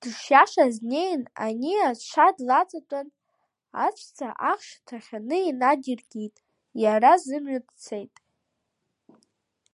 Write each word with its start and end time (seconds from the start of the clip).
Дышиашаз 0.00 0.74
днеин 0.82 1.22
ани 1.44 1.74
аҽа 1.88 2.26
длаҵатәан 2.36 3.08
аҵәца 3.84 4.28
ахш 4.52 4.68
ҭахьаны 4.86 5.38
инадиркит, 5.48 6.34
иара 6.82 7.12
зымҩа 7.24 7.60
дцеит. 7.66 8.14